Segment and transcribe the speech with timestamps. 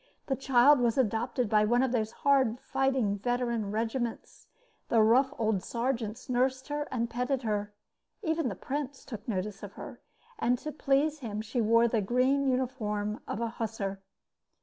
[0.25, 4.47] The child was adopted by one of those hard fighting, veteran regiments.
[4.89, 7.71] The rough old sergeants nursed her and petted her.
[8.23, 9.99] Even the prince took notice of her;
[10.39, 14.01] and to please him she wore the green uniform of a hussar.